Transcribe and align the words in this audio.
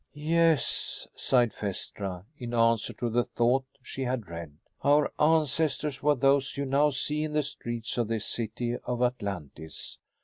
"Yes," 0.15 1.07
sighed 1.13 1.53
Phaestra, 1.53 2.25
in 2.35 2.55
answer 2.55 2.91
to 2.93 3.07
the 3.07 3.23
thought 3.23 3.65
she 3.83 4.01
had 4.01 4.27
read, 4.27 4.57
"our 4.81 5.11
ancestors 5.19 6.01
were 6.01 6.15
those 6.15 6.57
you 6.57 6.65
now 6.65 6.89
see 6.89 7.23
in 7.23 7.33
the 7.33 7.43
streets 7.43 7.99
of 7.99 8.07
this 8.07 8.25
city 8.25 8.77
of 8.83 9.03
Atlantis. 9.03 9.99